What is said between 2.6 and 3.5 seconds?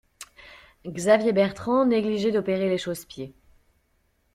les chausse-pieds.